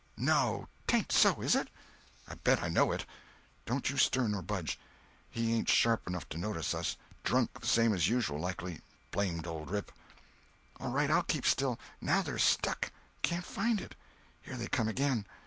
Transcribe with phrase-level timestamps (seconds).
[0.17, 1.67] "No—'tain't so, is it?"
[2.27, 3.05] "I bet I know it.
[3.67, 4.79] Don't you stir nor budge.
[5.29, 6.97] He ain't sharp enough to notice us.
[7.23, 9.91] Drunk, the same as usual, likely—blamed old rip!"
[10.79, 11.77] "All right, I'll keep still.
[12.01, 12.91] Now they're stuck.
[13.21, 13.93] Can't find it.
[14.41, 15.27] Here they come again.